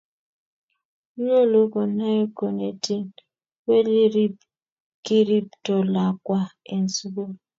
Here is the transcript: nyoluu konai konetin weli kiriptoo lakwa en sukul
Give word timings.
nyoluu 1.21 1.67
konai 1.73 2.21
konetin 2.37 3.03
weli 3.67 4.23
kiriptoo 5.05 5.81
lakwa 5.93 6.39
en 6.73 6.83
sukul 6.95 7.31